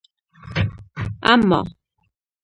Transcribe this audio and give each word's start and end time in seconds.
اما 1.31 1.59